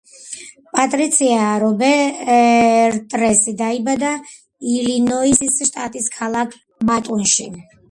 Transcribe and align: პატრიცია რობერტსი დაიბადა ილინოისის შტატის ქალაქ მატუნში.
პატრიცია 0.77 1.49
რობერტსი 1.63 3.55
დაიბადა 3.61 4.15
ილინოისის 4.73 5.63
შტატის 5.71 6.11
ქალაქ 6.19 6.59
მატუნში. 6.93 7.51